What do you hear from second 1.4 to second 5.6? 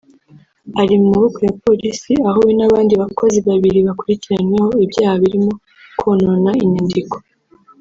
ya Polisi aho we n’abandi bakozi babiri bakurikiranyweho ibyaha birimo